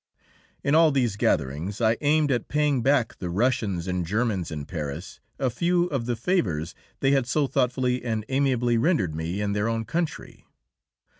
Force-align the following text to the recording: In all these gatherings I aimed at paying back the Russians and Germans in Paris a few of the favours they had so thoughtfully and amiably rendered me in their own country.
In 0.63 0.73
all 0.73 0.89
these 0.91 1.15
gatherings 1.15 1.79
I 1.79 1.95
aimed 2.01 2.31
at 2.31 2.47
paying 2.47 2.81
back 2.81 3.19
the 3.19 3.29
Russians 3.29 3.85
and 3.85 4.03
Germans 4.03 4.49
in 4.49 4.65
Paris 4.65 5.19
a 5.37 5.51
few 5.51 5.85
of 5.89 6.07
the 6.07 6.15
favours 6.15 6.73
they 7.01 7.11
had 7.11 7.27
so 7.27 7.45
thoughtfully 7.45 8.03
and 8.03 8.25
amiably 8.27 8.79
rendered 8.79 9.13
me 9.13 9.41
in 9.41 9.53
their 9.53 9.69
own 9.69 9.85
country. 9.85 10.47